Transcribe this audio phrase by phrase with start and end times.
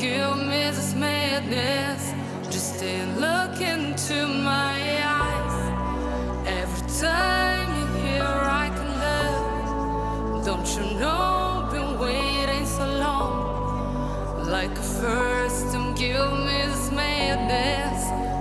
[0.00, 2.14] give me this madness
[2.50, 5.56] just in look into my eyes.
[6.46, 10.44] Every time you hear, I can live.
[10.46, 11.68] Don't you know?
[11.70, 15.94] Been waiting so long, like a first time.
[15.94, 18.00] Give me this madness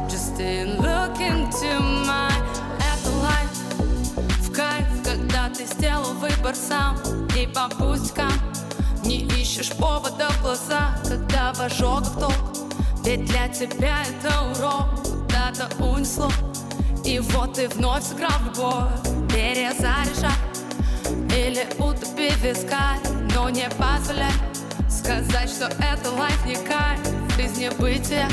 [0.10, 1.72] just in look into
[2.08, 2.30] my.
[2.90, 3.12] Это
[4.44, 6.96] в кайф, когда ты сделал выбор сам
[7.36, 7.68] и по.
[9.60, 12.34] Ищешь повода в глаза Когда в ожогах толк
[13.04, 16.30] Ведь для тебя это урок Куда-то унесло.
[17.06, 20.32] И вот ты вновь сыграл в любовь Перезаряжай
[21.36, 23.00] Или утопи в вискарь
[23.36, 24.32] Но не позволяй
[24.90, 27.00] Сказать, что это лайф не кайф.
[27.36, 28.28] Жизнь бытия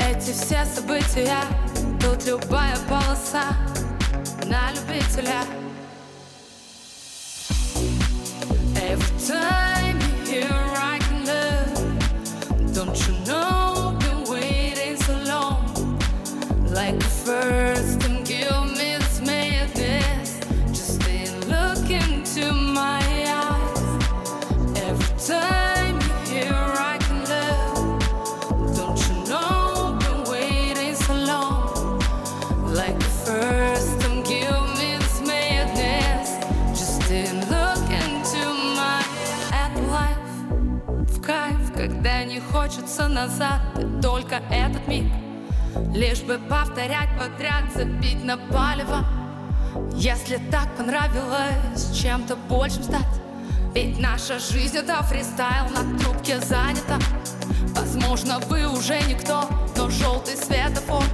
[0.00, 1.40] Эти все события
[2.00, 3.44] Тут любая полоса
[4.46, 5.59] На любителя
[41.80, 43.60] когда не хочется назад
[44.02, 45.10] только этот миг.
[45.94, 49.06] Лишь бы повторять подряд, забить на палево.
[49.94, 53.20] Если так понравилось чем-то большим стать.
[53.74, 56.98] Ведь наша жизнь это фристайл, на трубке занята.
[57.74, 61.04] Возможно, вы уже никто, но желтый светофор.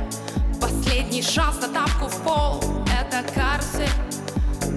[0.61, 3.89] Последний шанс на тапку в пол Это карусель.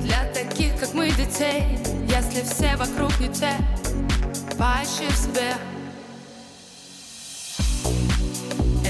[0.01, 3.53] Для таких, как мы, детей Если все вокруг не те,
[4.57, 5.55] поищи в себе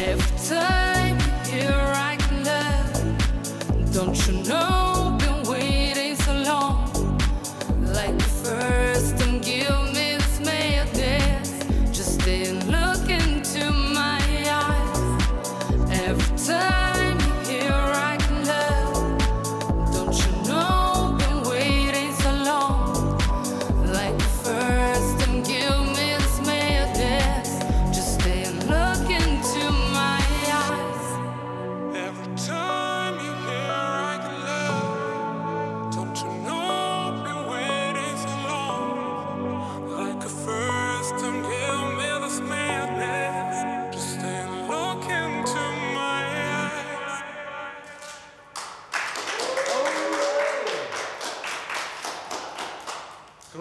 [0.01, 3.93] Every time you hear I can love.
[3.93, 4.88] Don't you know,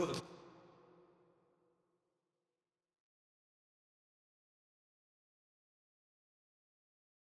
[0.07, 0.28] 들어줘.